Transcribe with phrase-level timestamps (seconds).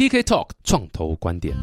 [0.00, 1.54] TK Talk 创投观点。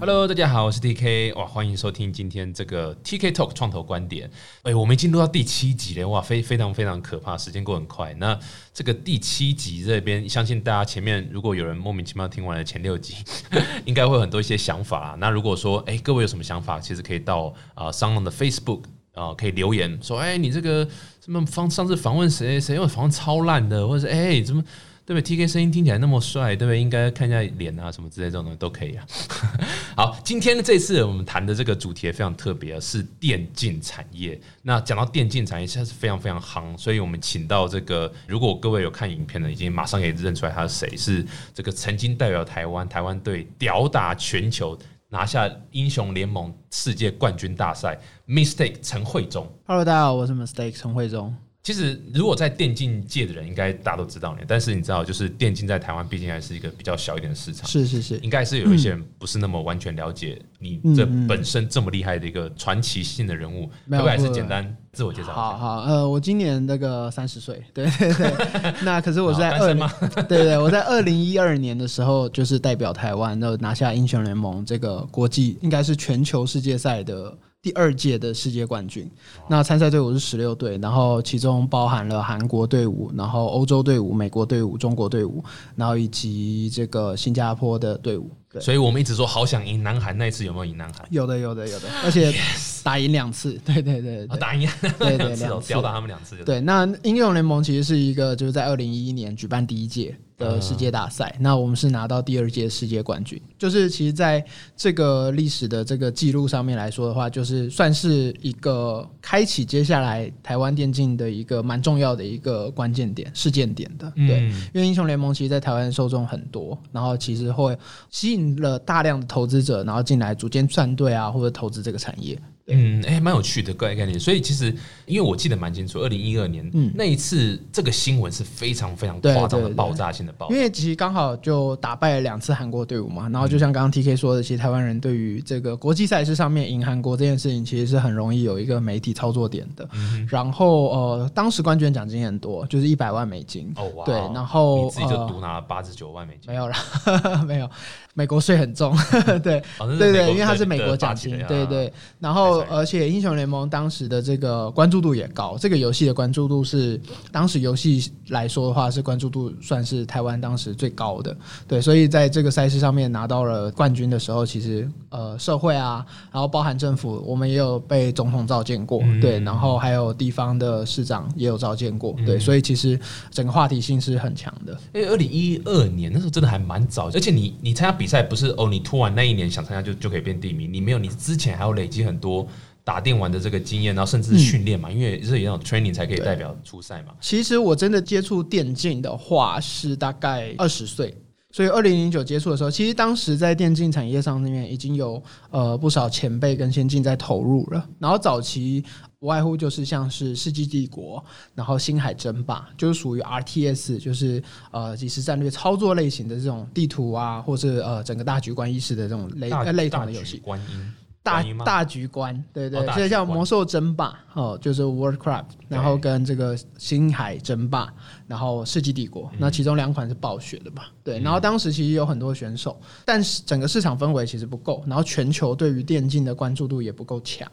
[0.00, 4.30] Hello，大家好，我是 TK，哇，欢迎收听今天这个 TK Talk 创投观点。
[4.62, 8.14] 哎，我们已经录到第七集了，哇，非非常非常可怕，时间过很快。
[8.14, 8.40] 那
[8.72, 13.16] 这个第七集这边，相信大家前面如果有人莫名其妙听完了前六集，
[13.84, 15.14] 应该会有很多一些想法。
[15.20, 20.88] 那如果说，哎，各位有什么想法，其实可以到啊商浪的 Facebook 啊，可以留言说，哎，你这个
[21.22, 24.64] 什么方上次访问谁谁，因为访问超烂的，或者是哎怎么？
[25.04, 26.80] 对不对？T K 声音听起来那么帅，对不对？
[26.80, 29.04] 应该看一下脸啊，什么之类这种东西都可以啊。
[29.96, 34.40] 好，今天的这次我们谈的这个主题非常特别，是电竞产业。
[34.62, 49.50] 那讲到电竞产业，现在是非常非常夯，所以我们请到这个，如果各位有看影片的，已经马上可以认出来他是谁，是这个曾经代表台湾台湾队吊打全球，拿下英雄联盟世界冠军大赛，Mistake 陈慧忠。
[49.66, 51.34] Hello，大家好，我是 Mistake 陈慧忠。
[51.62, 54.44] 其实，如果在电竞界的人，应该大家都知道你。
[54.48, 57.68] 但是你知道，就是电竞在台湾毕竟还是一个比较小一点的市场。
[57.68, 63.70] 是是是，应该是有一些人不是那么完全了解你这本身这么厉害的一个传奇性的人物。
[63.88, 65.32] 可不可以是简单自我介绍？
[65.32, 68.34] 好好，呃，我今年那个三十岁，对 对对。
[68.82, 69.88] 那可是我是在二零，
[70.28, 77.32] 对对，我在二零一二年的时候，就是代表台湾，然后拿下英雄联盟这个国际，应该是全球世界赛的。
[77.62, 79.08] 第二届的世界冠军，
[79.48, 85.42] 那参赛队伍是十六队，然后其中包含了韩国队伍，然后欧洲队伍、美国队伍、中国队伍，
[85.76, 88.28] 然后以及这个新加坡的队伍。
[88.60, 91.06] 所以我们一直说好想赢南韩，那一次有没有赢南韩？
[91.10, 92.34] 有的，有的，有的，而且
[92.82, 93.52] 打赢两次。
[93.64, 96.34] 对对对，打赢对对 两次，吊打他们两次。
[96.44, 100.18] 对，那英雄联盟其实是一个就是在二零一一年举办第一届。
[100.42, 104.44] 的世界大赛，那我们是拿到第二届世界冠军，就是其实在
[104.76, 114.12] 这个历史的这个记录上面来说的话，就是算是一个开启接下来台湾电竞的一个蛮重要的一个关键点、事件点的。
[114.16, 114.40] 对，
[114.74, 117.78] 因为英雄联盟其实，在台湾受众很多，然后其实会
[118.10, 122.36] 吸引了大量的投资者，然后进来组建战队啊，或者投资这个产业。
[122.68, 124.18] 嗯，哎，蛮有趣的概概念。
[124.18, 124.74] 所以其实，
[125.06, 130.48] 因为我记得蛮清楚，二零一二年嗯那一次这个新闻是非常非常夸张的爆炸性的爆。
[130.50, 139.88] 因为其实刚好就打败了两次韩国队伍嘛，然后就像刚刚 T K 说的，其实台湾人对于这个国际赛事上面赢韩国这件事情，其实是很容易有一个媒体操作点的。
[140.28, 143.72] 然后呃，当时冠军奖金很多，就是一百万美金。
[143.76, 144.04] 哦哇！
[144.04, 146.50] 对，然后你自己就独拿了八十九万美金。
[146.52, 146.74] 没有了，
[147.46, 147.68] 没有。
[148.14, 148.94] 美国税很重，
[149.42, 149.62] 对
[149.98, 151.90] 对对，因为它是美国奖金，对对。
[152.20, 161.34] 然后，而且英雄联盟当时的这个关注度也高，这个游戏的关注度是当时游戏来说的话，是关注度算是台湾当时最高的。
[161.66, 174.76] 对，所以在这个赛事上面拿到了冠军的时候，其实呃，社会啊，然后包含政府，我们也有被总统召见过，对，然后还有地方的市长也有召见过，对，所以其实整个话题性是很强的。
[174.92, 177.92] 因为二零一二年那时候真的还蛮早，而且你你参加。
[178.02, 182.44] 比赛不是哦，你突然那一年想参加就就可以变第一名，你没有，你之前还要累积很多
[182.84, 187.12] 打电玩的这个经验，然后甚至训练嘛，因为是有那种 training 才可以代表出赛嘛。
[187.20, 191.14] 其实我真的接触电竞的话是大概二十岁，
[191.50, 198.84] 所以二零零九接触的时候，其实当时在电竞产业上那边已经有呃不少前辈跟先进在投入了，然后早期。
[199.22, 201.20] 不外乎就是像是《世纪帝国》，
[201.54, 204.42] 然后《星海争霸》，就是属于 RTS，就是
[204.72, 210.38] 呃即时战略操作类型的这种地图啊，或是呃整个大局观意识的这种类类型的游戏。
[210.38, 210.92] 观音。
[211.22, 214.10] 大大局观，对对，所以叫《魔兽争霸》
[214.40, 217.86] 哦，就是 Worldcraft，然后跟这个《星海争霸》，
[218.26, 220.88] 然后《世纪帝国》，那其中两款是暴雪的吧？
[221.04, 227.50] 对，然后当时其实有很多选手，但是整个市场氛围其实不够，然后全球对于电竞的关注度也不够强。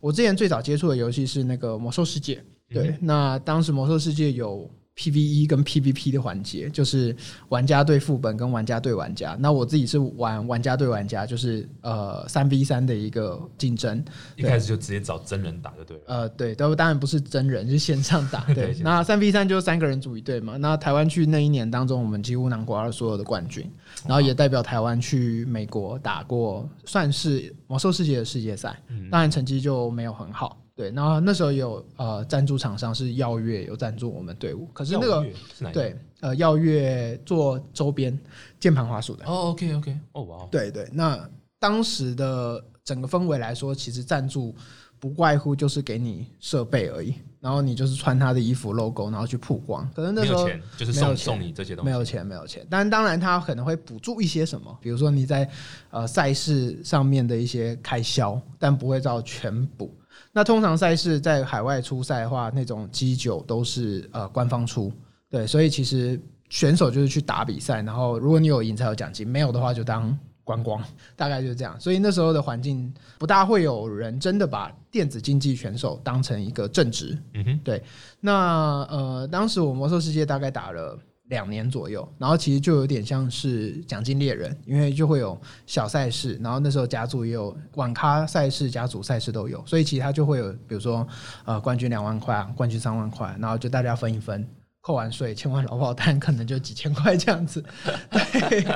[0.00, 2.34] 我之前最早接触的游戏是那个《魔兽世界》，
[2.74, 4.68] 对，那当时《魔兽世界》有
[5.02, 7.14] PVE 跟 PVP 的环节，就是
[7.48, 9.36] 玩家对副本跟玩家对玩家。
[9.40, 14.02] 那我自己是玩玩家对玩家，就是呃三 v 三的一个竞争。
[14.36, 16.02] 一开始就直接找真人打就对了。
[16.06, 18.44] 呃，对，都当然不是真人，是线上打。
[18.54, 20.56] 对， 那三 v 三就三个人组一队嘛。
[20.56, 23.68] 那台湾去那一年当中，我们几乎囊括了所有的冠军，
[24.06, 28.78] 然后也代表台湾去美国打过，算是魔兽世界的世界赛。
[29.10, 30.90] 当然成绩就没有很好，对。
[30.90, 35.26] 然后那时候有呃赞助厂商是耀月有赞助我们队伍，可是那个
[35.72, 38.18] 对呃耀月做周边
[38.58, 39.24] 键盘花束的。
[39.26, 40.88] 哦，OK OK，哦哇，对对。
[40.92, 41.28] 那
[41.58, 44.54] 当时的整个氛围来说，其实赞助
[44.98, 49.88] 不外乎就是给你设备而已，然后你就是穿他的衣服 logo，然后去曝光。
[49.94, 52.66] 可能那时候就是送送你这些东西，没有钱没有钱。
[52.70, 55.48] 但当然他可能会补助一些什么，比如说你在
[55.90, 59.92] 呃赛事上面的一些开销，但不会照全补。
[60.32, 64.92] 那通常赛事在海外出赛的话，那种基酒都是呃官方出，
[65.28, 70.82] 对，所以其实选手就是去打比赛，然后如果你有赢才有奖金，没有的话就当观光，
[71.16, 71.78] 大概就是这样。
[71.80, 77.16] 所以那时候的环境不大会有人真的把电子竞技选手当成一个正职。
[77.34, 77.82] 嗯哼，对。
[78.20, 80.98] 那呃，当时我魔兽世界大概打了。
[81.32, 85.36] 两年左右，然后其实就有点像是奖金猎人，因为就会有
[85.66, 91.08] 小赛事，然后那时候家族也有网咖赛事、家族赛事都有，所以其他就会有，比如说
[91.46, 94.46] 呃冠军两万块，冠军三万块，然后就大家分一分。
[94.82, 97.64] 扣完税，千万劳保单可能就几千块这样子，
[98.10, 98.66] 对，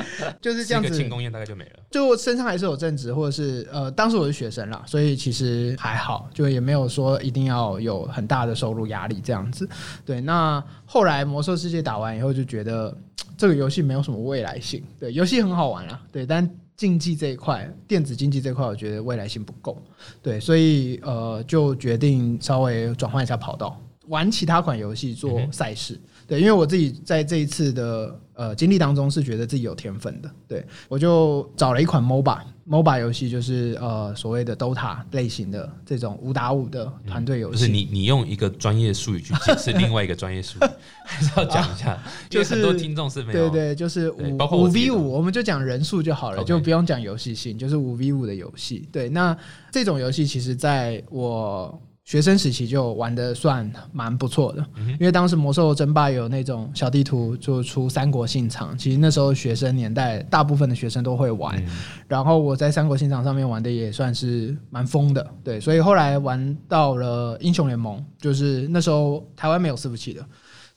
[0.40, 0.96] 就是这样子。
[0.96, 1.70] 庆功宴大概就没了。
[1.90, 9.68] 就身上还是有正职，或者是呃，当时我是学生啦，所以其实还好，就也没有说一定要有很大的收入压力这样子。
[10.04, 12.96] 对，那后来魔兽世界打完以后，就觉得
[13.36, 14.84] 这个游戏没有什么未来性。
[15.00, 19.82] 对，游戏很好玩啊，对，但竞技这一块，电子竞技这块，我觉得未来性不够。
[20.22, 23.76] 对，所以呃，就决定稍微转换一下跑道。
[24.08, 37.52] 玩其他款游戏做赛事，对，因为我自己在这一次的呃经历当中是觉得自己有天分的，对我就找了一款 MOBA，MOBA 游戏就是呃所谓的 DOTA 类型的这种五打五的团队游戏。
[37.52, 40.68] 不是你你用一个专业术语去解释另外一个专业术语，
[41.04, 41.98] 还是要讲一下，
[42.30, 48.88] 就是很多听众是没有对对，就是五五 V 五，我们就讲人数就好了，就不用讲游戏性，就是五 V 五的游戏。
[48.92, 49.36] 对，那
[49.72, 51.80] 这种游戏其实在我。
[52.06, 58.78] 学生时期就玩的算蛮不错的，因为当时魔兽争霸有那种小地图，就出三国信场。
[58.78, 61.60] 其实那时候学生年代，大部分的学生都会玩。
[62.06, 65.58] 然后我在三国信场上面玩的也算是蛮疯的，对。
[65.60, 70.24] 所以后来玩到了英雄联盟，就是那时候台湾没有伺服器的。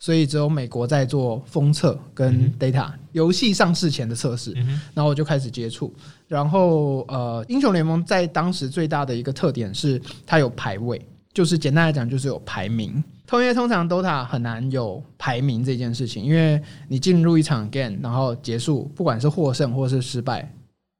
[0.00, 4.52] 所以只有美国在做封测跟 data 游戏上市前的测试，
[4.94, 5.94] 然后我就开始接触。
[6.26, 11.00] 然后呃，英雄联盟在当时最大的一个特点是它有排位，
[11.32, 13.02] 就是简单来讲就是有排名。
[13.32, 20.52] 因为通常 dota 很难有排名这件事情，因为你进入一场 game，然后结束，不管是获胜或是失败，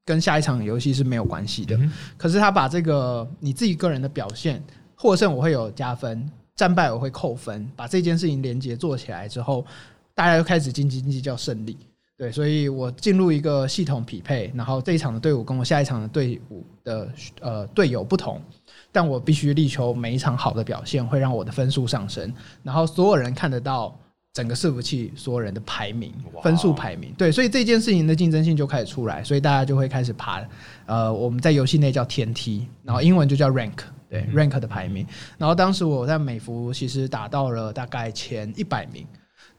[0.05, 1.77] 跟下一场游戏是没有关系的。
[2.17, 4.63] 可是他把这个你自己个人的表现，
[4.95, 6.31] 获胜我会有加分。
[6.57, 9.65] 战败我会扣分，把这件事情连接做起来之后，
[10.15, 11.75] 大家就开始斤斤计较胜利。
[12.19, 17.09] 对，所以我进入一个系统匹配，然后这一场的队伍跟我下一场的队伍的
[17.41, 18.39] 呃队友不同，
[18.93, 22.33] 但我必须力求每一场好的表现会让我的分数上升，
[22.63, 23.99] 然后所有人看得到
[24.33, 27.13] 整个伺服器所有人的排名分数排名。
[27.17, 30.43] 对，所以这件事情的竞争性就开始出来，所以大家就会开始爬，
[30.87, 33.79] 呃，我们在游戏内叫天梯，然后英文就叫 rank。
[34.09, 35.07] 对 rank 的排名，
[35.39, 39.07] 然后当时我在美服其实打到了大概前一百名，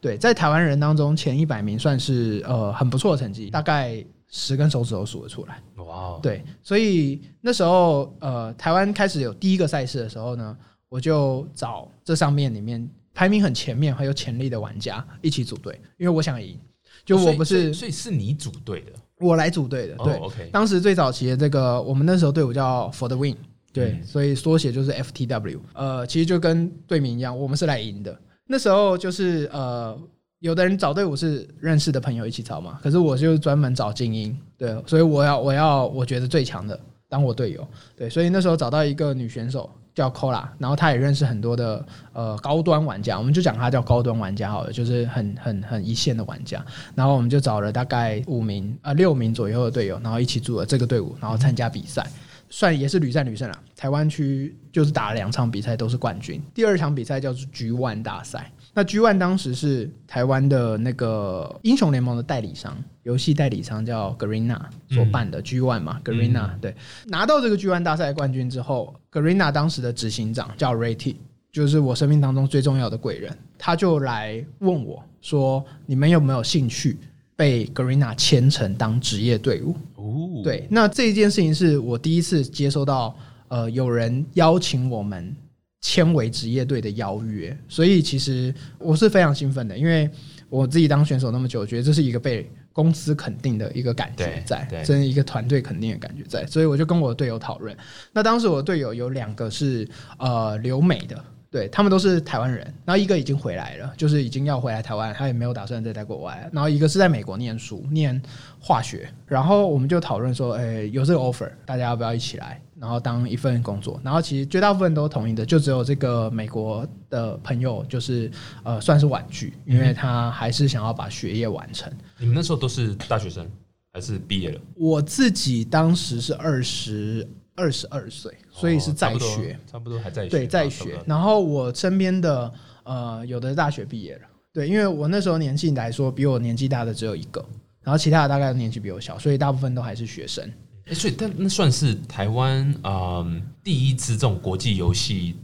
[0.01, 5.62] 对，在台湾人当中前一百名算是呃很不错的成绩，大概十根手指头数得出来。
[5.75, 10.57] 哇，对，所以那时候呃台湾开始有第一个赛事的时候呢，
[10.89, 16.60] 我就找这上面里面排名很前面很有潜力的玩家一起组队，因为我想赢。
[17.04, 19.95] 就我不是，所以是你组队的，我来组队的。
[20.04, 20.50] 对，OK。
[20.51, 23.36] 当时最早期的这个我们那时候队伍叫 For the Win。
[23.74, 25.60] 对，所以缩写就是 FTW。
[25.74, 28.16] 呃，其实就跟队名一样，我们是来赢的。
[28.45, 29.98] 那时候就是呃，
[30.42, 34.36] 有的人找队伍是认识的朋友一起找嘛，可是我就专门找精英。
[34.58, 36.78] 对，所以我要我要我觉得最强的
[37.08, 37.66] 当我队友。
[37.96, 46.66] 对，所以那时候找到一个女选手叫 Kola，然后她也认识很多的呃高端玩家，我们就讲她叫高端玩家好了，就是很很很一线的玩家。
[46.96, 52.04] 然后我们就找了大概五名啊六名左右的队友，然后一起组了这个队伍，然后参加比赛。
[52.52, 53.60] 算也是屡战屡胜了。
[53.76, 56.40] 台湾区就是打了两场比赛都是冠军。
[56.54, 58.52] 第二场比赛叫做 G One 大赛。
[58.74, 66.76] 那 G One 当时是台湾的那个英雄联盟的代理商，游戏代理商叫 Garena 所办的 G One 嘛，Garena 对。
[67.08, 71.20] 拿到这个 G One 大赛冠军之后，Garena 当时的执行长叫 Ray T，
[71.52, 76.98] 就是我生命当中最重要的贵人，他就来问我说：“你们有没有兴趣？”
[77.35, 80.42] 被 Garena 签成当职业队伍，哦。
[80.44, 83.16] 对，那这件事情是我第一次接收到，
[83.47, 85.35] 呃，有人邀请我们
[85.81, 90.09] 签为职业队的邀约，所以其实我是非常兴奋的，因为
[90.50, 97.76] 我自己当选手那么久，觉得这是一个被公司肯定的一个感觉在，真一个团队肯定的感觉在，所以我就跟我的队友讨论，
[98.14, 101.23] 那当时我的队友有两个是呃留美的。
[101.52, 106.50] 对他们都是台湾人，然后一个已经回来了，就是已经要回来台湾，他也没有打算再在国外。
[106.54, 108.20] 然后一个是在美国念书，念
[108.58, 109.10] 化学。
[109.28, 114.00] 然后我们就讨论说，哎，有这个 offer，大家要不要一起来，然后当一份工作？
[114.02, 118.31] 然后其实绝大部分都同意的，就只有这个美国的朋友，就是
[118.64, 121.92] 呃，算是婉拒，因为他还是想要把学业完成。
[122.18, 123.46] 你们那时候都是大学生
[123.92, 124.62] 还是毕业了？
[124.76, 127.28] 我自己当时是二十。
[127.61, 130.99] 二十二岁，所以是在学，差不多还在学对在学。
[131.06, 132.51] 然后我身边的
[132.83, 137.45] 呃，有的大学毕业了，对，因为我那时候年纪来说，比我年纪大的只有一个，
[137.83, 140.44] 然后其他的大概年纪比我小，所以大部分都还是学生。
[140.87, 143.23] 哎，所以但那算是台湾啊
[143.63, 145.35] 第一次这种国际游戏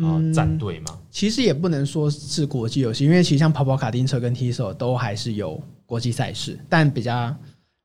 [0.00, 0.98] 啊战队吗？
[1.10, 7.36] 其实也不能说是国际游戏，因为其实像跑跑卡丁车跟 T 手都还是有国际赛事，但比较。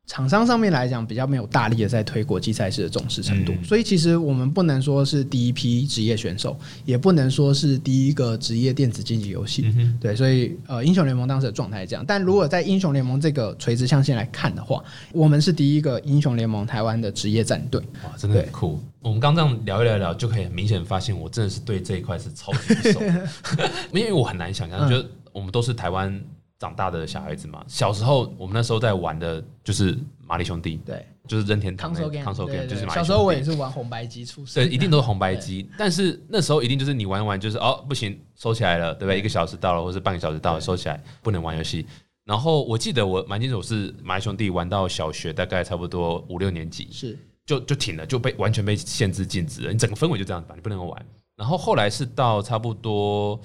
[0.05, 9.73] 厂商上面来讲，比较没有大力的在推国际赛事的重视程度，所以其实我们不能说是第一批职业选手，也不能说是第一个职业电子竞技游戏。
[10.01, 12.03] 对，所以呃，英雄联盟当时的状态这样。
[12.05, 14.83] 但如果在英雄联盟这个垂直象限来看的话，
[15.13, 17.81] 我们是第一个英雄联盟台湾的职业战队。
[18.03, 18.83] 哇，真的很酷！
[18.99, 23.01] 我们刚这样聊一聊聊，就可以很明显发现，我真的是对这一块是超级不熟，
[23.93, 26.21] 因为我很难想象，觉得我们都是台湾。
[26.63, 35.69] 长大的小孩子嘛，小时候我们那时候在玩的就是玛丽兄弟，对，就是任天堂 console game，就是小时候我也是玩红白机出生，对，一定都是红白机。
[35.77, 39.19] 但是那时候一定就是你玩玩就是哦不行，收起来了，对不对？
[39.19, 41.85] 一个小时到了，或是半个小时到了，收起来，不能玩游戏。
[42.23, 51.05] 然后我记得我蛮清楚是玛丽兄弟玩到小学大概差不多五六年级，是就就停了，就被完全被限制禁止了，你整个氛围就这样吧，你不能够玩。
[51.35, 53.37] 然后后来是到差不多。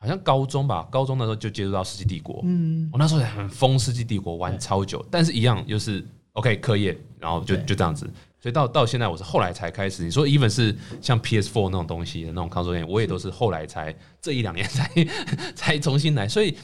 [0.00, 2.36] 好像高中吧，高中的时候就接触到《世纪帝国》。
[2.44, 5.04] 嗯，我那时候也很疯《世纪帝国》，玩超久。
[5.10, 8.08] 但是一样，就是 OK 课业，然后就就这样子。
[8.40, 10.04] 所以到到现在，我是后来才开始。
[10.04, 14.88] 你说，even 是像 PS4 那种东西的那种 console game，我也都是后来才这一两年才
[15.56, 16.28] 才重新来。
[16.28, 16.56] 所以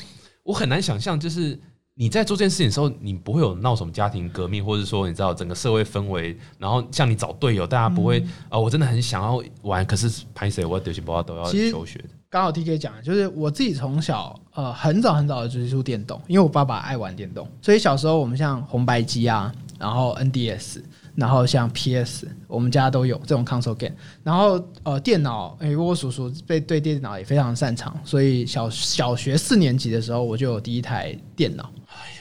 [0.45, 1.59] 我很难想象，就是
[1.95, 12.09] 你在做这件事情的时候，你不会有闹什么家庭革命，或者说你知道整个社会氛围，然后像你找队友，大家不会啊，我真的很想要玩，可是拍谁我丢心包都要求学的。
[12.35, 20.83] 刚好 T K 讲，就是我自己从小呃很早很早的接触电动，因为我爸爸爱玩电动，所以小时候我们像红白机啊，然后 N D S，
[21.15, 23.95] 然后像 P S，我们家都有这种 console game。
[24.25, 31.71] 然后呃电脑，因为我叔叔被对电脑也非常擅长，所以小小学四年级的时候我就有第一台电脑。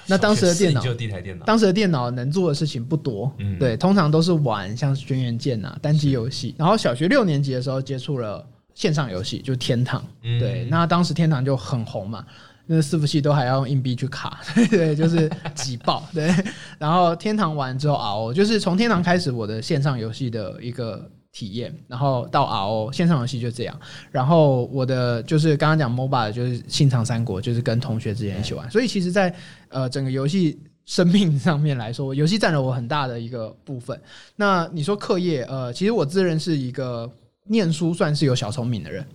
[0.05, 6.53] 那当时的电脑就第一台电脑，当时的电脑能做的事情不多，对，通常都是玩像轩辕剑啊单机游戏。
[6.55, 8.47] 然后小学六年级的时候接触了。
[8.75, 12.25] 线上游戏就是天堂，对，那当时天堂就很红嘛，
[12.65, 14.39] 那伺服器都还要用硬币去卡，
[14.71, 16.33] 对，就是挤爆，对。
[16.79, 23.79] 然后天堂完之后，RO 就是从天堂开始我的线上游戏的一个体验，然后到 RO 线上游戏就这样。
[24.11, 28.69] 然后我的就是刚刚讲 MOBA 就是信长三国，就是跟同学之间一起玩。
[28.71, 29.33] 所以其实，在
[29.69, 34.01] 呃整个游戏生命上面来说，游戏占了我很大的一个部分。
[34.35, 37.11] 那你说课业，呃，其实我自认是一个。
[37.45, 39.05] 念书算是有小聪明的人，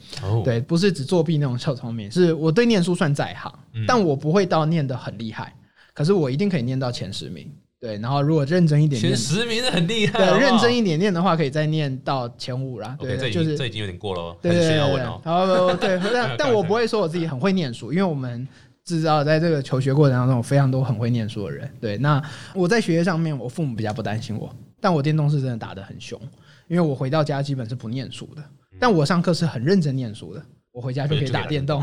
[0.44, 3.52] 对，不是只作弊那种小聪明，是我对念书算在行，
[3.86, 5.54] 但我不会到念得很厉害，
[5.94, 14.78] 可是我一定可以念到前十名，对，然后如果认真一点，前十名是很厉害，对，认真一点念的话，可以再念到前五啦，对，就是这已经有点过了，对对对，
[15.24, 18.46] 好，对， 但但我不会说我自己很会念书，因为我们
[18.84, 22.22] 知道在这个求学过程当中，有非常多很会念书的人，对，那
[22.54, 26.20] 我在学业上面，我父母比较不担心我，但我电动是真的打得很凶。
[26.68, 28.44] 因为我回到家基本是不念书的，
[28.78, 30.42] 但我上课是很认真念书的。
[30.70, 31.82] 我回家就可以打电动，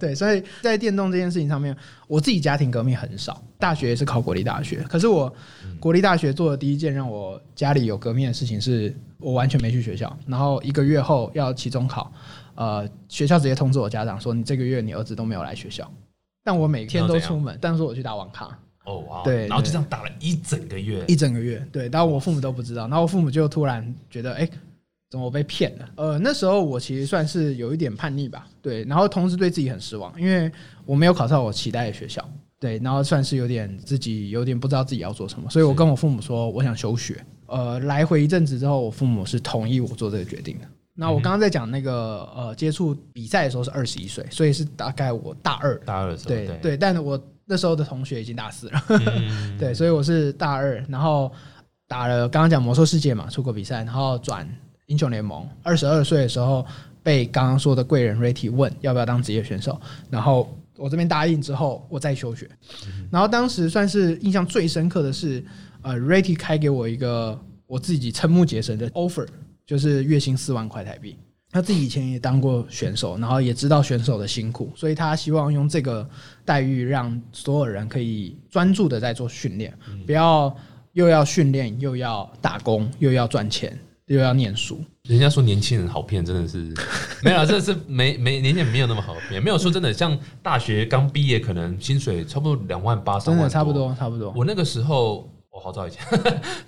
[0.00, 1.76] 对， 所以在电动这件事情上面，
[2.08, 3.40] 我自己家庭革命很少。
[3.56, 5.32] 大学也是考国立大学，可是我
[5.78, 10.18] 国立大学做的第一件让我家里有革命的事情，是我完全没去学校。
[10.26, 12.10] 然后一个月后要期中考，
[12.56, 15.88] 呃，学校直接通知我家长说，你这个月你儿子都没有来学校。
[16.42, 18.58] 但我每天都出门，但是我去打网咖。
[18.86, 24.48] 哦哇，对，然后就这样打了一整个月，一整个月，对，然后我父母都不知道，然后我父母就突然觉得，哎，
[25.10, 25.88] 怎么我被骗了？
[25.96, 30.50] 呃，那时候我其实算是有一点叛逆吧，对，然后同时对自己很失望，因为
[30.84, 32.24] 我没有考上我期待的学校，
[32.60, 40.66] 对，然后算是有点自己有点不知道自己要做什么，所以我跟我父母说我想休学，呃，来回一阵子之后，我父母是同意我做这个决定的。
[40.94, 47.20] 那我刚刚在讲那个呃接触比赛的时候是二十一岁，所以是大概我大二，大二的时候，对对，但我。
[47.46, 48.82] 那时候的同学已经大四了，
[49.56, 51.30] 对，所以我是大二，然后
[51.86, 54.48] 打了刚刚讲魔兽世界嘛，出国比赛，然后转
[54.86, 55.48] 英雄联盟。
[55.62, 56.66] 二十二岁的时候
[57.02, 62.50] 被刚刚说的贵人 Ray 问要不要当职业选手，然后我这边答应之后，我再休学。
[63.10, 65.44] 然后当时算是印象最深刻的是，
[65.82, 69.26] 呃，Ray 开给我一个我自己瞠目结舌的 offer，
[69.64, 71.16] 就是月薪四万块台币。
[71.56, 76.06] 他自己以前也当过选手，然后也知道选手的辛苦，所以他希望用这个
[76.44, 79.72] 待遇让所有人可以专注的在做训练，
[80.04, 80.54] 不要
[80.92, 84.84] 又要训练又要打工又要赚钱又要念书。
[85.04, 86.74] 人家说年轻人好骗，真的是
[87.24, 94.30] 没有，真的是没没年轻人没有那么好骗，没有说真的，像大学刚毕业可能薪水差不多两万八，真的差不多差不多。
[94.36, 95.26] 我那个时候。
[95.56, 96.04] 我好早以前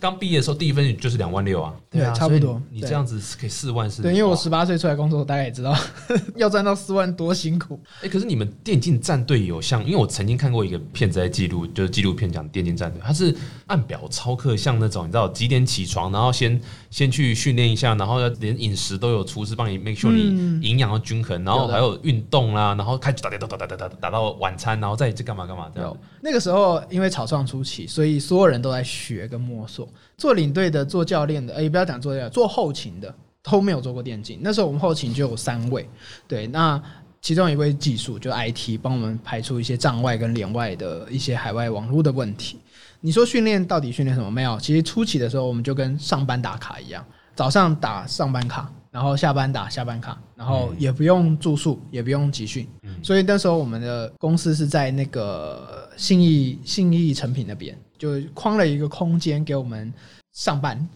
[0.00, 2.58] 刚毕业的时候，第一份就是两万六啊，对啊，差不多。
[2.70, 4.00] 你这样子可以四万是？
[4.00, 5.76] 对，因为我十八岁出来工作，我大概也知道
[6.36, 7.78] 要赚到四万多辛苦。
[8.02, 25.94] 哎，可是你们电竞战队有像，因为我曾经看过一个片子在记录，就是纪录片讲电竞战队，它是按表操课，像那种你知道几点起床，然后先先去训练一下，然后连饮食都有厨师帮你 make sure 你营养要均衡，然后还有运动啦，然后开始打打打打打打打到晚餐，然后再去干嘛干嘛这样。
[26.22, 29.88] 那个时候因为草创初期，所以所有人都在学跟摸索。
[30.16, 34.38] 做领队的、做教练的，哎，不要讲做教练，做后勤的都没有做过电竞。
[34.42, 35.88] 那时候我们后勤就有三位，
[36.26, 36.80] 对，那
[37.20, 42.58] 其中一位技术就 IT，帮我们排除一些障外跟连外的一些海外网络的问题。
[43.00, 44.30] 你说训练到底训练什么？
[44.30, 47.04] 没有，其实初期的时候我们就跟上班打卡一样，
[47.34, 52.68] 早上打上班卡，然后下班打下班卡，然后也不用住宿，也不用集训。
[53.02, 57.76] 所以那时候我们的公司是在那个信义信义成品那边。
[57.98, 59.92] 就框了一个空间给我们
[60.32, 60.88] 上班，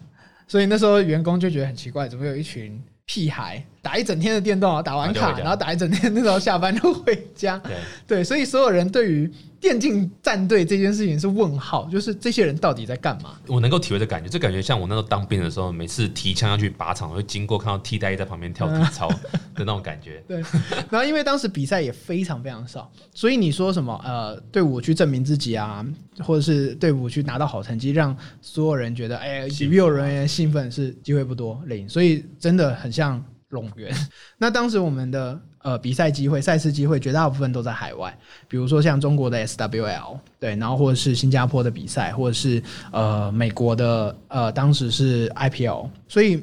[0.47, 7.61] 所以那时候员工就觉得很奇怪，怎么有一群屁孩打一整天的电动啊，打完卡然后打一整天，那时候下班就回家。
[8.07, 9.31] 对，所以所有人对于。
[9.63, 13.39] 电竞战队这件事情是问号，就是这些人到底在干嘛？
[13.47, 19.09] 我能够体会的感觉，这感觉像我那时候当兵的时候，每次提枪要去靶场，会经过看到替代役在旁边跳体操
[19.55, 20.21] 的那种感觉。
[20.27, 20.43] 对，
[20.91, 25.87] 然后因为当时比赛也非常非常少，所以你说什么呃，队伍去证明自己啊，
[26.19, 33.25] 或者是队伍去拿到好成绩，让所有人觉得哎，比有人员兴奋是机会不多零，所以真的很像。
[33.53, 33.95] 龙源，
[34.39, 38.19] 那当时我们的呃比赛机会、赛事机会，绝大部分都在海外，
[38.49, 46.43] 比如说像中国的 SWL，对，然后或者是新加坡的比赛，或者是呃美国的呃当时是 IPL，所以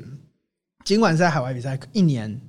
[0.86, 2.39] 尽管在海外比赛一年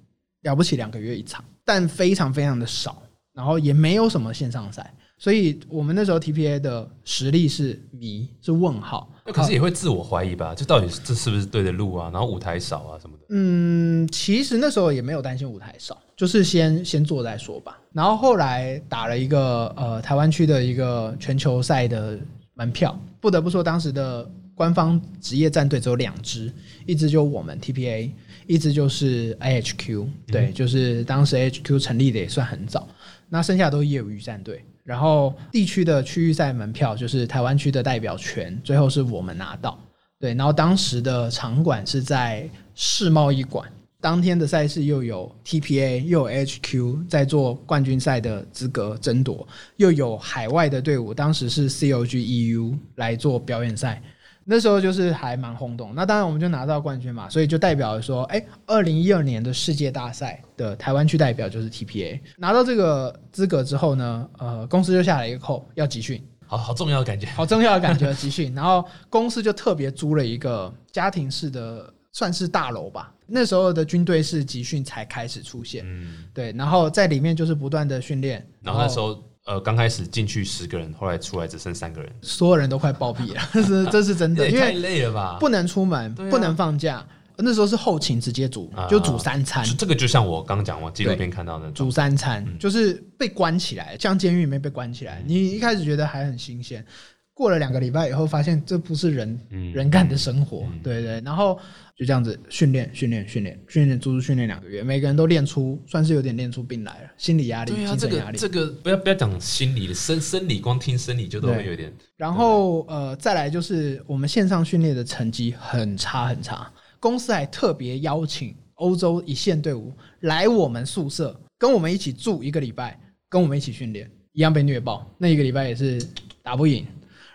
[0.43, 3.03] 了不起两个月一场，但非常非常的少，
[3.33, 4.93] 然后也没有什么线上赛。
[5.17, 9.11] 所以我们那时候 TPA 的实力是迷，是问号。
[9.25, 10.55] 那可是也会自我怀疑吧？
[10.55, 12.11] 这到底这是不是对的路啊？
[12.11, 13.17] 然后舞台少啊什么。
[13.33, 17.79] 嗯，其实那时候也没有担心舞台少，就是先先做再说吧。
[17.93, 22.19] 然后后来打了一个呃台湾区的一个全球赛的
[22.55, 26.53] 门票，不得不说当时的官方职业战队只有两支，
[26.87, 28.11] 一支就我们 TPA，
[28.47, 30.07] 一支就是 IHQ。
[30.27, 32.89] 对，就是当时 HQ 成立的也算很早，
[33.29, 34.65] 那剩下都是业余战队。
[34.83, 39.79] 然后地区的区域赛门票就是台湾区的代表权，最后是我们拿到。
[40.21, 43.67] 对，然后当时的场馆是在世贸一馆，
[44.03, 54.03] 当天的赛事又有 TPA 又有 HQ 在做冠军赛的资格争夺，又有海外的队伍，当时是 COG EU 来做表演赛。
[54.45, 79.23] 那时候就是还蛮轰动，那当然我们就拿到冠军嘛，所以就代表说，哎，二零一二年的世界大赛的台湾区代表就是 TPA 拿到这个资格之后呢，呃，公司就下了一个扣，要集训，好好重要的感觉，好重要的感觉集训，然后公司就特别租了一个家庭式的算是大楼吧，那时候的军队式集训才开始出现，嗯，对，然后在里面就是不断的训练，然后那时候。
[79.47, 87.05] 呃，刚开始进去十个人，后来出来只剩三个人，所有人都快暴毙了， 这是这是真的，因为太累了吧，不能出门，不能放假，
[87.43, 96.85] 那时候是后勤直接煮，就煮三餐，这个就像我刚讲我纪录片看到的，煮三餐就是被关起来，像监狱里面被关起来，你一开始觉得还很新鲜。
[97.33, 99.41] 过了两个礼拜以后，发现这不是人
[99.73, 101.59] 人干的生活，对对，然后
[101.97, 108.37] 就这样子训练训练训练训练，足足训练两个月，每个人都练出，算是有点练出病来了，心理压力、精神压力。
[108.37, 111.91] 这个不要不要讲心理生生理，光听生理就都会有点。
[112.15, 125.11] 然后呃，再来就是我们线上训练的成绩很差很差，公司还特别邀请欧洲一线队伍来我们宿舍，跟我们一起住一个礼拜，跟我们一起训练，一样被虐爆。
[125.17, 126.01] 那一个礼拜也是
[126.43, 126.87] 打不赢。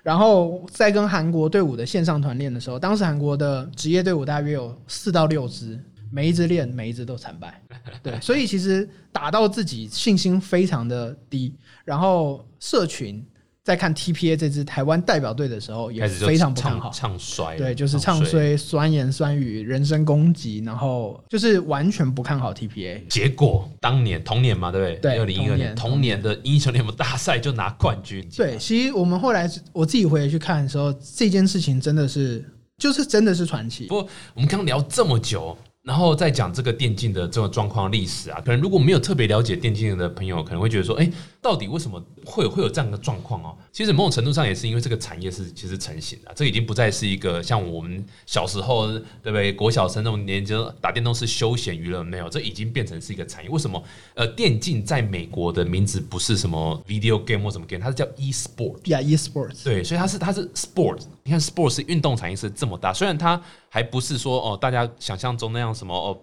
[0.04, 5.80] 然后在跟韩国队伍的线上团练的时候，当时韩国的职业队伍大约有四到六支，
[6.12, 7.60] 每一支练每一支都惨败，
[8.04, 13.26] 对，所以其实打到自己信心非常的低，然后社群。
[13.66, 23.02] 在看 TPA 这支台湾代表队的时候，也非常不看好，唱衰，对，就是唱衰、酸言酸语、人身攻击，然后就是完全不看好 TPA。
[23.08, 24.96] 结果当年同年嘛，对不对？
[24.98, 28.24] 对，二零一二年同年的英雄联盟大赛就拿冠军。
[28.38, 32.46] 对，其实我们后来我自己回去看的时候，这件事情真的是，
[32.78, 33.88] 就是真的是传奇。
[33.88, 35.58] 不过我们刚聊这么久。
[35.86, 41.08] 然后再讲这个电竞的这种状况历史啊，可能如果没有特别了解电竞的朋友，可能会觉得说，哎，
[41.46, 43.56] 到底为什么会有会有这样的状况哦？
[43.72, 48.88] 其实某种程度上也是因为这个产业是其实成型了，这已经不再是一个像我们小时候
[49.22, 49.54] 对不对？
[49.54, 53.50] 国小生那种年纪打电动是休闲娱乐，没有，这已经变成是一个产业。
[53.52, 53.84] 为什么？
[54.16, 58.82] 呃，电竞在美国的名字不是什么 video game 或什么 game，它是叫 e sport。
[58.82, 59.64] Yeah, e sports。
[59.64, 61.02] 对，所以它是它是 sport。
[61.22, 66.18] 你看 sport 是运动产业是这么大，虽然它还不是说哦，大家想象中那样什么哦。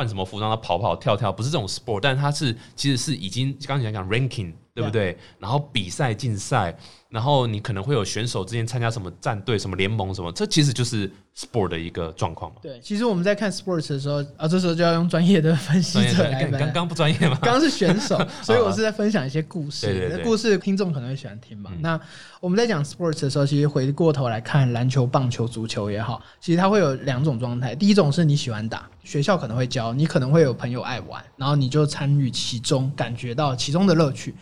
[0.00, 5.14] 换什么服装，他跑跑跳跳，不是这种 sport，但是他是其实是已经刚才讲讲 ranking，对不对？
[5.38, 6.74] 然后比赛竞赛。
[7.10, 12.58] 然后你可能会有选手之间参加什么战队、什么联盟什么，这其实就是 sport 的一个状况嘛。
[12.62, 16.44] 对，其实我们在看 sports 的时候啊，这时候就要用专业的分析者来。
[16.44, 17.36] 刚刚不专业吗？
[17.42, 19.86] 刚刚是选手， 所以我是在分享一些故事。
[19.86, 21.72] 对对对，故事听众可能会喜欢听嘛。
[21.80, 22.00] 那
[22.38, 27.74] 我们在讲 sports 的时候，其实回过头来看篮球、棒球、足球也好，其实它会有两种状态。
[27.74, 34.32] 第一种是你喜欢打，学校可能会教，你可能会有朋友爱玩，然后你就参与其中，感觉到其中的乐趣。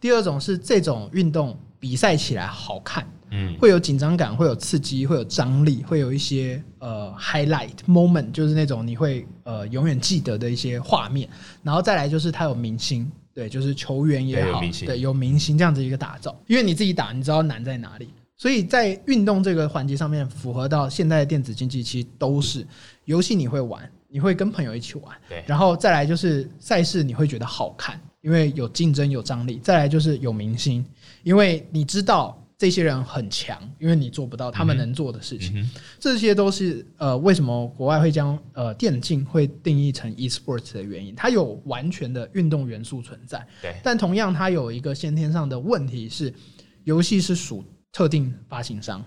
[0.00, 1.58] 第二种是这种运动。
[1.78, 11.28] 比赛起来好看，嗯，会有紧张感，会有刺激，会有张力，会有一些呃 highlight moment，就是那种你会呃永远记得的一些画面。
[11.62, 16.34] 然后再来就是它有明星，对，就是球员也好，对，有明星这样子一个打造。
[16.46, 18.08] 因为你自己打，你知道难在哪里。
[18.38, 22.66] 所以在运动这个环节上面，符合到现在的电子竞技，其实都是
[23.04, 25.44] 游戏你会玩，你会跟朋友一起玩，对。
[25.46, 29.60] 然后再来就是赛事，你会觉得好看，因为有竞争有张力。
[29.62, 30.84] 再来就是有明星。
[31.22, 41.14] 因为你知道这些人很强，因为你做不到他们能做的事情，这些都是呃为什么国外会将呃电竞会定义成 e-sports 的原因。
[41.14, 43.76] 它有完全的运动元素存在，对。
[43.84, 46.34] 但同样，它有一个先天上的问题是，
[46.82, 49.04] 游戏是属特定发行商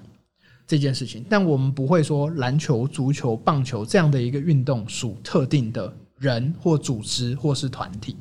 [0.65, 1.25] 这件事情。
[1.29, 8.15] 但我们不会说篮球、足球、棒球这样的一个运动属特定的人或组织或是团体。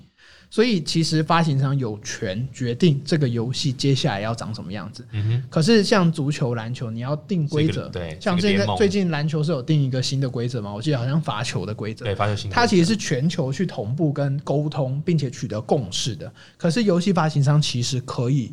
[0.50, 5.06] 所以其实发行商有权决定这个游戏接下来要长什么样子。
[5.12, 5.44] 嗯哼。
[5.50, 7.88] 可是像足球、篮球，你要定规则。
[7.88, 8.16] 对。
[8.20, 10.72] 像现在最近篮球是有定一个新的规则嘛？
[10.72, 12.06] 我记得好像罚球的规则。
[12.06, 12.50] 对，罚球新。
[12.50, 16.32] 它其实是全球去同步跟沟通，并且取得共识的。
[16.56, 18.52] 可是游戏发行商其实可以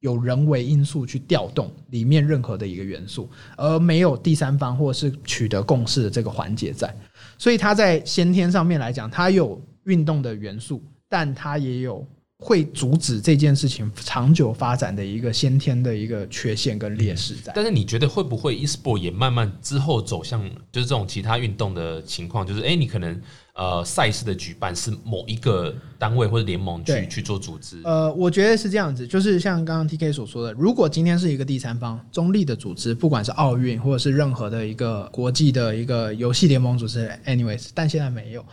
[0.00, 6.94] 有人为因素去调动里面任何的一个元素，而没有第三方或者是取得共识的这个环节在。
[7.36, 10.82] 所以它在先天上面来讲，它有运动的元素。
[11.14, 12.04] 但它也有
[12.38, 17.52] 会阻止这件事情长久发展的一个先天的一个缺陷跟劣势在。
[17.54, 22.44] 但是你觉得会不会 e-sport 也慢慢之后走向就是这种其他运动的情况？
[22.44, 23.22] 就是哎，你可能
[23.54, 27.80] 呃赛事的举办是某一个单位或者联盟去去做组织？
[27.84, 38.44] 呃，我觉得是这样子，就是像刚刚 T K 所说的，如果今天是一个第三方中立的组织，不管是奥运或者是任何的一个国际的一个游戏联盟组织，anyways，但现在没有。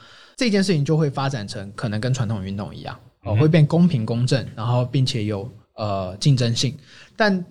[0.41, 6.75] 这件事情就会发展成可能跟传统运动一样，哦，会变公平公正，然后并且有呃竞争性。
[7.15, 7.45] 但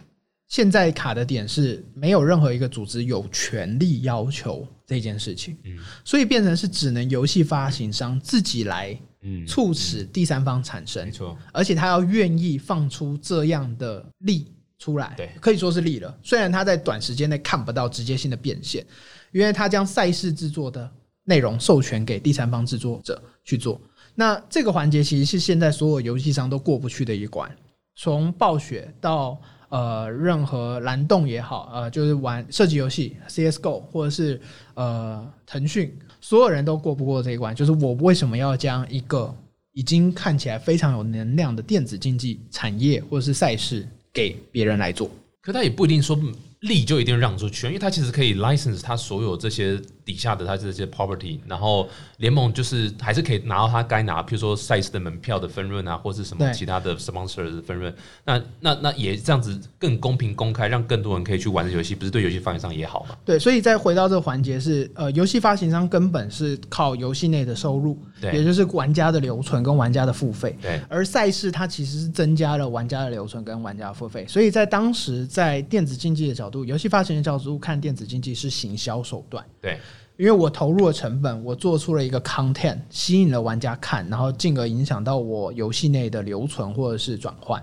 [0.48, 14.48] 现在卡的点是没有任何一个组织有权利要求这件事情，嗯，所以变成是只能游戏发行商自己来，嗯，促使第三方产生，没错，而且他要愿意放出这样的力
[14.80, 16.12] 出来，对，可以说是力了。
[16.24, 18.84] 虽然他在短时间内看不到直接性的变现，
[19.30, 20.90] 因为他将赛事制作的。
[21.30, 23.80] 内容授权给第三方制作者去做，
[24.16, 27.48] 那这个环节其实是现在所有游戏商都过不去的一关。
[27.94, 34.40] 从暴雪到呃任何蓝洞也好，呃就是玩射击游戏 CS:GO 或者是
[34.74, 37.54] 呃腾讯，所有人都过不过这一关。
[37.54, 39.32] 就是我为什么要将一个
[39.70, 45.08] 已经看起来非常有能量的电子竞技产业或者是赛事给别人来做？
[45.40, 46.18] 可他也不一定说。
[46.60, 57.94] 利就一定让出去，因为他其实可以 license 他所有这些底下的它这些 property，然后联盟就是还是可以拿到它该拿，譬如说赛事的门票的分润啊，或是什么其他的 sponsor 的分润。
[58.24, 63.16] 那那那也这样子更公平公开，让更多人可以去玩这游戏，不是对游戏发行商也好吗？
[63.24, 70.80] 对，所以再回到这个环节是，呃，游戏发行商根本是靠游戏内的收入，对，也就是玩家的留存跟玩家的付费，对。
[70.88, 77.20] 而赛事它其实是增加了玩家的留存跟玩家付费，所以在当时在电子竞技的角度，游戏发行的。
[77.20, 79.78] 角度看电子竞技是行销手段，对，
[80.20, 87.62] 因为我投入了成本，我做出了一个 content，吸引了玩家看，然后进而影响到我游戏内的留存或者是转换。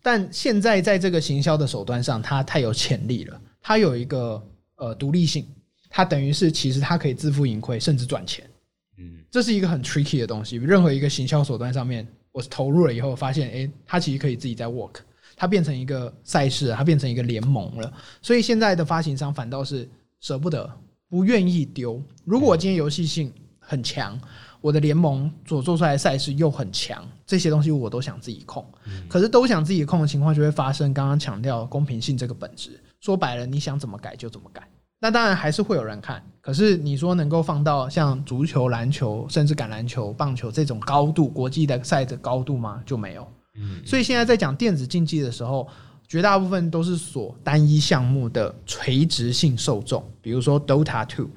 [0.00, 4.42] 但现在在这个行销的手段上，它太有潜力了，它有一个
[4.76, 5.46] 呃独立性，
[5.90, 8.48] 它等于是其实它可以自负盈亏，甚至赚钱。
[8.96, 10.56] 嗯，这是一个很 tricky 的东西。
[10.56, 14.94] 任何一个行销手段上面，我投入了以后，发现哎，它其实可以自己在 work。
[15.36, 19.86] 它变成一个赛事，它变成一个联盟了，所以现在的发行商反倒是
[20.20, 20.70] 舍不得、
[21.10, 22.02] 不愿意丢。
[22.24, 24.18] 如果我今天游戏性很强，
[24.60, 28.64] 我的联盟所做出来的赛事又很强，这些东西我都想自己控。
[29.08, 32.80] 可是都想自己控的情况，就会发生刚刚强调公平性这个本质。
[33.00, 34.62] 说白了，你想怎么改就怎么改。
[35.00, 42.82] 那当然还是会有人看，可是你说能够放到像足球、篮球，甚至橄榄球、棒球这种高度国际的赛的高度吗？
[42.84, 43.26] 就没有。
[43.56, 45.66] 嗯，所以现在在讲电子竞技的时候，
[46.10, 51.30] 绝大部分都是锁单一项目的垂直性受众，比如说 Dota Two、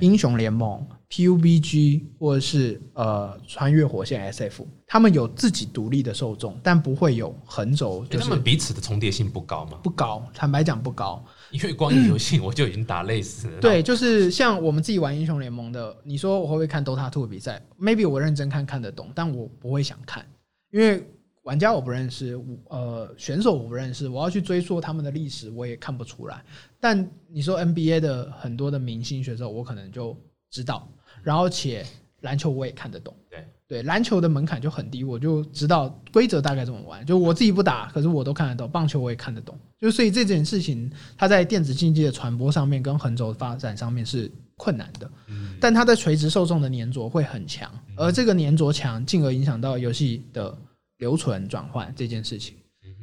[0.00, 0.86] 英雄联盟。
[1.12, 8.06] PUBG 或者是呃穿越火线 SF，他们有自己独立的受众，但不会有横轴。
[8.08, 9.80] 就他们彼此的重叠性不高吗？
[9.82, 11.20] 不高，坦白讲不高。
[11.50, 13.60] 因为光游戏我就已经打累死了。
[13.60, 20.24] 对，就是像我们自己玩英雄联盟的，你说我会不会看 Dota Two 比赛？Maybe 我认真看看得懂，但我不会想看，
[20.70, 21.04] 因为
[21.42, 26.44] 玩家我不认识，呃，选手我不认识，我要去追溯他们的历史，我也看不出来。
[26.78, 30.16] 但你说 NBA 的很多的明星选手，我可能就
[30.50, 30.86] 知道。
[31.22, 31.84] 然后且
[32.20, 37.04] 篮球我也看得懂，对对，篮球的门槛就很低，我就知道规则大概怎么玩。
[37.06, 38.70] 就我自己不打，可是我都看得懂。
[38.70, 45.10] 棒球我也看得懂，就所以这件事情，它在电子竞技的传播上面跟横轴发展上面是困难的。
[45.28, 50.56] 嗯，但它在垂直受众的粘着会很强，而这个粘着强，进而影响到游戏的
[51.00, 52.56] 留存转换这件事情。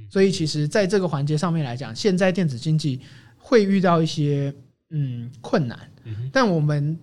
[0.09, 3.01] 所以其实在这个环节上面来讲，现在电子竞技
[3.37, 4.55] 会遇到一些
[4.91, 5.77] 嗯困难，
[6.31, 6.97] 但我们。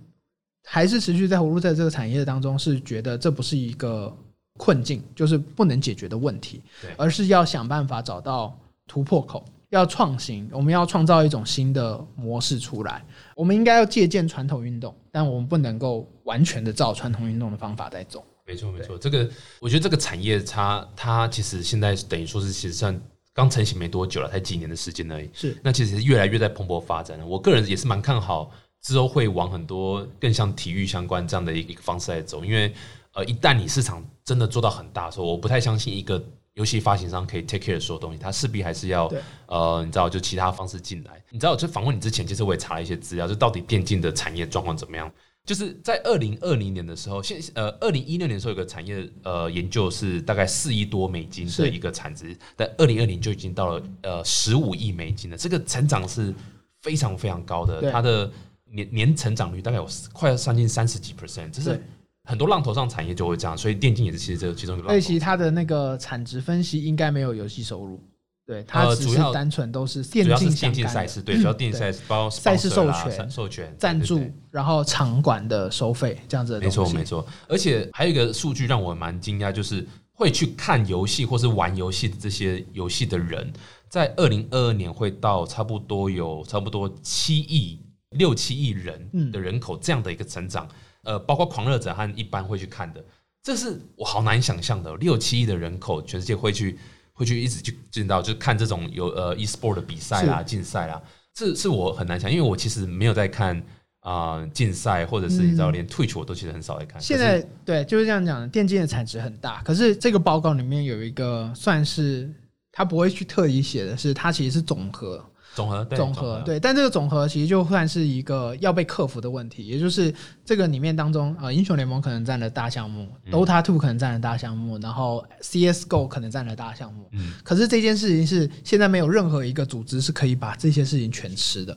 [0.67, 4.11] 还是持续在投入在这个产业当中，是觉得这不是一个
[4.57, 6.63] 困境，就是不能解决的问题，
[6.97, 13.05] 而是要想办法找到突破口，要创新，我们要创造一种新的模式出来。
[13.37, 18.25] 我们应该要借鉴传统运动，但我们不能够完全的照传统运动的方法在走。
[18.47, 19.29] 没错，没错，这个
[19.61, 23.01] 我觉得这个产业它它其实现在等于说是其实算
[23.33, 25.29] 刚成型没多久了，才几年的时间而已。
[25.33, 28.51] 是，那其实越来越在蓬勃发展我个人也是蛮看好。
[28.83, 32.71] 之后会往很多更像体育相关这样的一个方式来走，因为
[33.13, 39.11] 呃，一旦你市场真的做到很大的时候，我不太相信一个游戏发行商可以 take care 所有东西，它势必还是要
[39.47, 41.13] 呃，你知道，就其他方式进来。
[41.31, 45.11] 你知道，就访问你之前，其实我也查了一些资料，就到底电竞的产业状况怎么样？
[45.45, 56.35] 就是在二零二零年的时候，现呃，二零一六年的时候有个产业呃研究是大概四亿多美金的一个产值，但二零二零就已经到了呃十五亿美金了，这个成长是
[56.83, 58.31] 非常非常高的，它的。
[58.67, 61.81] 年年成长率大概有快要上近三十几 percent，这是
[62.25, 64.89] 很多浪头上产业就会这样，所以电竞也是其实这其中一个。
[64.89, 68.03] 而且其实它的那个产值分析应该没有游戏收入，
[68.47, 76.59] 对它只是单纯都是电竞电竞赛事，对，主要电竞赛事包括赛事授权、授权、赞助，然后场馆的收费这样子。
[76.59, 83.53] 没错没错，而且还有一个数据让我蛮惊讶，就是会去看游戏或是玩游戏的这些游戏的人，
[83.89, 87.81] 在二零二二年会到差不多有差不多七亿。
[88.11, 90.69] 六七亿人的人口这样的一个成长，
[91.03, 93.05] 呃，包括狂热者和一般会去看的，
[93.43, 94.95] 这是我好难想象的。
[94.99, 96.79] 六七亿的人口，全世界会去
[97.15, 101.01] 会去一直去见到，就看这种有呃 e-sport 的比赛啦、竞赛啦，
[101.33, 103.63] 这是我很难想，因为我其实没有在看
[104.01, 107.01] 啊竞赛，或者是你知道，连 Twitch 我都其实很少在看。
[107.01, 112.31] 现在对就是这样讲，电竞的产值很大，可是这个报告里面有一个算是
[112.71, 115.25] 他不会去特意写的是，它其实是总和。
[115.55, 120.13] 总和总和对，但这个总和其实就算是一个要被克服的问题，也就是
[120.45, 127.09] 这个里面当中，呃，英雄联盟可能占了大项目，Dota Two 可能占了大项目，然后 CS GO 可能占了大项目。
[127.13, 131.77] 嗯，可是这件事情是现在没有任何一个组织是可以把这些事情全吃的，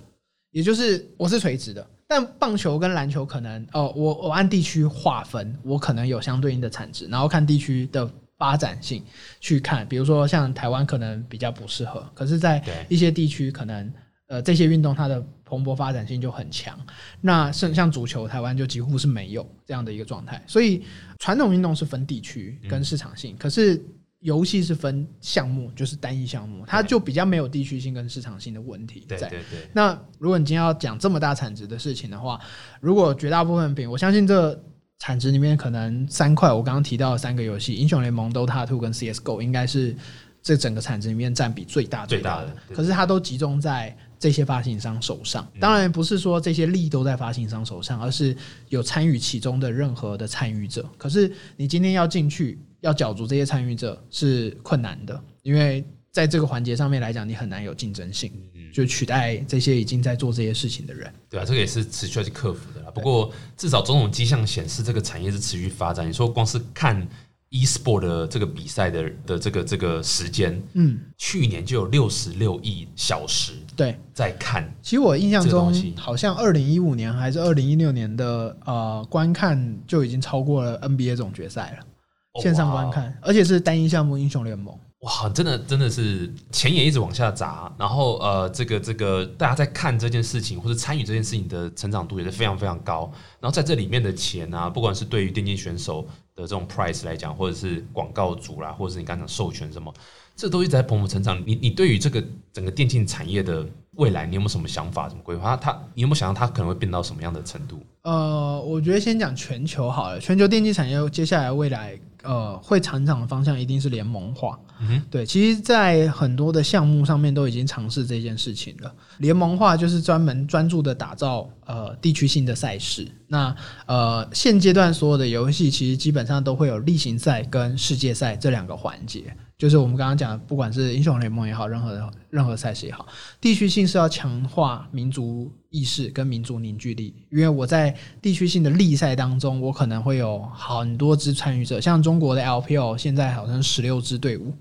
[0.51, 8.09] 也就是我是垂直的，但棒球跟篮球可能哦，我我按地区划分，我可能有相对应的产值，然后看地区的。
[8.37, 9.03] 发展性
[9.39, 13.91] 去看，比如说像台湾可能比较不适合，可是，在一些地区可能
[14.27, 16.79] 呃这些运动它的蓬勃发展性就很强。
[17.19, 20.39] 那像像足球，台湾就几乎是没有这样的一个状态。
[20.45, 20.83] 所以
[21.17, 23.83] 传统运动是分地区跟市场性，可是
[24.19, 29.31] 游戏是分项目，就是单一项目，它就比较没有地区性跟市场性的问题在。
[29.73, 32.39] 那如果你今天要讲这么大产值的事情的话，
[32.81, 34.63] 如果绝大部分品，我相信这。
[34.99, 39.95] 产值里面可能三块，我刚刚提到的三个游戏，英雄联盟、Dota Two 跟 CS:GO 应该是
[40.41, 42.55] 这整个产值里面占比最大最大的。
[42.73, 45.47] 可是它都集中在这些发行商手上。
[45.59, 48.35] 当然不是说这些利益都在发行商手上，而是
[48.69, 50.83] 有参与其中的任何的参与者。
[50.97, 55.85] 可是你今天要进去要角逐这些参与者是困难的，因为
[56.17, 58.31] 在这个环节上面来讲，你很难有竞争性。
[58.73, 62.91] 就取代这些已经在做这些事情的人，对啊，这个也是持续要去克服的啦。
[62.91, 66.07] 不过至少种种迹象显示，这个产业是持续发展。
[66.07, 67.07] 你说光是看
[67.49, 74.67] e-sport 的这个比赛的的这个这个时间，嗯，去年就有六十六亿小时对在看。
[74.81, 84.77] 其实我印象中，好像二零一五年还是二零一六年的呃观看就已经超过了 NBA 总决赛了，线上观看，而且是单一项目英雄联盟。
[85.01, 93.11] 哇，真的真的是钱也一直往下砸，然后呃，这个这个大家在看这件事情或者参与这件事情的成长度也是非常非常高。
[93.39, 96.01] 然后在这里面的钱啊，不管是对于电竞选手
[96.33, 99.93] 的这种 price 来讲，或者是广告主啦，或者是你刚讲授权什么，
[100.35, 101.39] 这都一直在蓬勃成长。
[101.45, 103.63] 你你对于这个整个电竞产业的
[103.97, 105.55] 未来，你有没有什么想法、什么规划？
[105.55, 107.79] 它你有没有想到它可能会变到什么样的程度？
[108.01, 111.99] 呃，我觉得先讲全球好了，全球电竞产业接下来未来。
[112.23, 114.59] 呃，会成长的方向一定是联盟化。
[114.79, 118.93] 嗯对，其实，在很多的项目上面都已经尝试这件事情了。
[119.17, 123.07] 联盟化就是专门专注的打造呃地区性的赛事。
[123.27, 123.55] 那
[123.87, 129.35] 呃，现阶段所有的游戏其实基本上都会有例行赛跟世界赛这两个环节。
[129.57, 133.07] 就是我们刚刚讲，不管是英雄联盟也好，任何任何赛事也好，
[133.41, 137.11] 地区性是要强化民族意识跟民族凝聚力。
[137.31, 144.53] 因为我在地区性的例赛当中，我可能会有很多支参与者，像中国的 LPL 现在好像十六支队伍，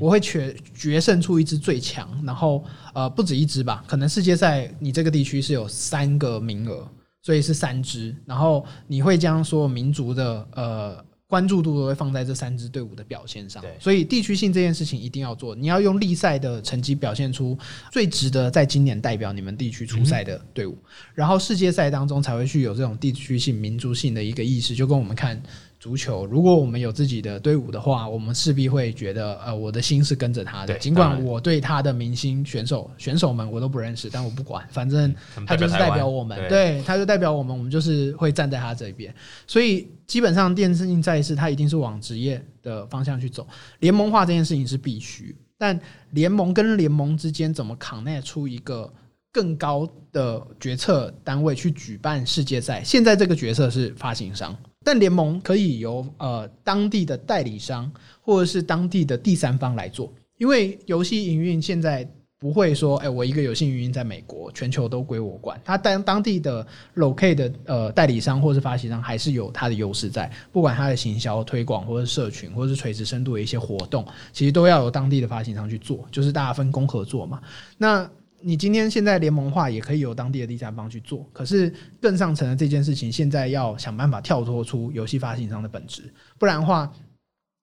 [0.00, 6.84] 我会决决胜出一支最强，然后呃不止一支吧，可能世界赛你这个地区是有三个名额，
[7.22, 11.04] 所以是三支，然后你会将所有民族的呃。
[11.30, 15.54] 关注度都会放在这三支队伍的表现上，所以地区性这件事情一定要做。
[15.54, 17.56] 你要用立赛的成绩表现出
[17.92, 20.76] 最值得在今年代表你们地区出赛的队伍，
[21.14, 25.40] 然后世界赛当中才会去有这种地区性、民族性的一个意识，就跟我们看。
[25.80, 30.74] 足球，如果我们有自己的队伍的话，我们势必会觉得，呃，我的心是跟着他的。
[30.74, 35.12] 尽管我对他的明星选手选手们我都不认识，但我不管，反正
[35.46, 39.12] 他就是代表我们，对，他就代表我们，我们就是会站在他这边。
[39.46, 45.34] 所以基本上电竞赛事它一定是往职业的方向去走，联盟化这件事情是必须。
[45.56, 48.92] 但联盟跟联盟之间怎么 connect 出一个
[49.32, 52.82] 更高的决策单位去举办世界赛？
[52.84, 54.54] 现在这个角色是发行商。
[54.84, 57.90] 但联盟可以由呃当地的代理商
[58.22, 65.60] 或者是当地的第三方来做，因为游戏营运现在不会说，哎，我一个游戏营运在美国，全球都归我管。
[65.62, 66.66] 他当当地的
[66.96, 77.42] local 的呃代理商或是发行商还是有它的优势在，不管它的行销推广或者社群或者是垂直深度的一些活动，其实都要由当地的发行商去做，就是大家分工合作嘛。
[77.76, 78.10] 那
[78.42, 86.90] 你今天现在联盟化也可以由当地的第三方去做，可是更上层的这件事情，现在要想办法跳脱出游戏发行商的本质，不然的话，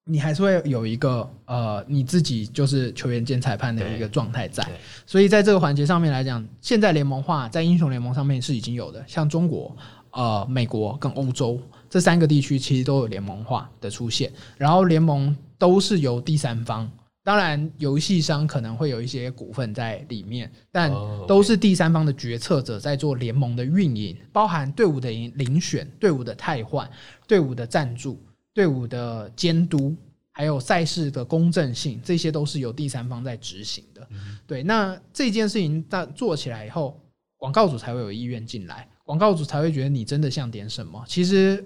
[0.05, 4.65] 你还是会有一个呃你自己就是球员兼裁判的一个状态在。
[5.05, 9.75] 所以在这个环节上面来讲，现在联盟化在英雄联盟上面是已经有的，像中国、
[10.11, 11.59] 呃美国跟欧洲
[11.89, 16.89] 这三个地区其实都有联盟化的出现，然后联盟都是由第三方。
[17.27, 20.89] 当然，游戏商可能会有一些股份在里面，但
[21.27, 26.89] 都是第三方的决策者在做联盟的运营，包含队伍的遴选、队伍的汰换、
[27.27, 28.17] 队伍的赞助、
[28.53, 29.93] 队伍的监督，
[30.31, 34.07] 还有赛事的公正性，这些都是由第三方在执行的。
[34.47, 36.97] 对，那这件事情在做起来以后，
[37.35, 41.03] 广告主才会有意愿进来，广告主才会觉得你真的像点什么。
[41.05, 41.61] 其实。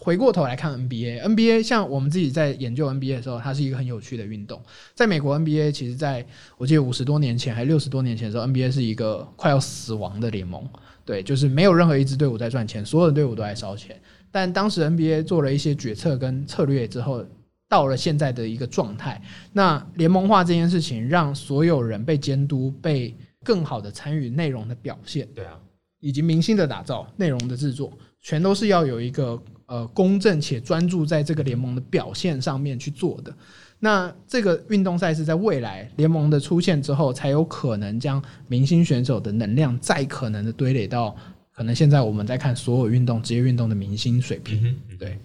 [0.00, 4.62] 回过头来看 NBA，NBA 像我们自己在研究 NBA 的时候，它是一个很有趣的运动。
[4.94, 6.24] 在美国 NBA，其实在
[6.56, 10.64] 我记得五十多年前还六十多年前的时候，NBA 是一个快要死亡的联盟。
[11.04, 14.00] 对，就是没有任何一支队伍在赚钱，所有的队伍都在烧钱。
[14.30, 17.26] 但当时 NBA 做了一些决策跟策略之后，
[17.68, 19.20] 到了现在的一个状态。
[19.52, 25.26] 那联盟化这件事情，让所有人被监督，被更好的参与内容的表现。
[25.34, 25.58] 对啊，
[25.98, 29.36] 以及明星的打造、内容的制作，全都是要有一个。
[29.68, 33.32] 呃，公正且专注在这个联盟的表现上面去做的，
[33.78, 41.14] 那这个运动赛事在未来联盟的出现之后，才有可能将明星选手的能量再可能的堆垒到
[41.52, 45.18] 可能现在我们在看所有运动职业运动的明星水平，对。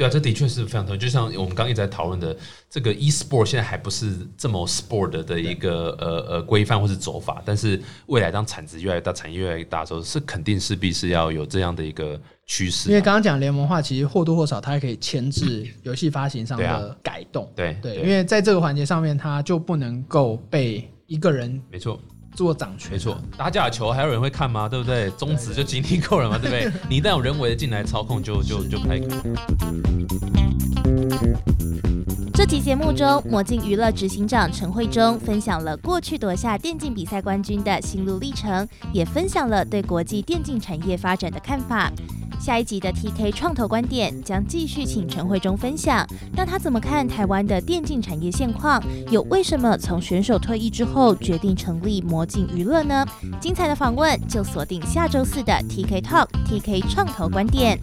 [0.00, 0.98] 对啊，这的确是非常同意。
[0.98, 2.34] 就像我们刚一直在讨论的，
[2.70, 12.88] 这个 e-sport 现在还不是这么 sport 的一个呃呃规范或是走法，但是未来当产值越来越大，产业越来越大的时候，是肯定势必是要有这样的一个趋势。
[12.88, 17.52] 因为刚刚讲联盟化，其实或多或少它还可以牵制游戏发行上的改动。
[17.54, 22.00] 对对，因为在这个环节上面，它就不能够被一个人没错。
[22.40, 24.66] 做掌权，没错，打假球还有人会看吗？
[24.66, 25.10] 对不对？
[25.10, 26.72] 宗旨就经历够了嘛，对不对？
[26.88, 28.98] 你一旦有人为的进来操控，就就就开。
[32.32, 41.92] 这期节目中，魔镜娱乐执行长陈慧忠分享了过去夺下电竞比赛冠军的心路历程，也分享了对国际电竞产业发展的看法。
[42.40, 46.06] 下一集的 tk 创投观点将继续请陈慧中分享。
[46.32, 48.82] 那他怎么看台湾的电竞产业现况？
[49.10, 53.04] 又为什么从选手退役之后决定成立魔镜娱乐呢？
[53.38, 57.78] 精彩的访问就锁定下周四的 tk talk tk 创投观点。